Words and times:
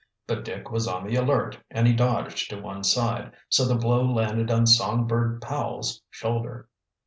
But 0.25 0.43
Dick 0.43 0.71
was 0.71 0.87
on 0.87 1.05
the 1.05 1.13
alert 1.15 1.59
and 1.69 1.85
he 1.85 1.93
dodged 1.93 2.49
to 2.49 2.59
one 2.59 2.83
side, 2.83 3.33
so 3.49 3.65
the 3.65 3.75
blow 3.75 4.03
landed 4.03 4.49
on 4.49 4.65
Songbird 4.65 5.43
Powell's 5.43 6.01
shoulder. 6.09 6.67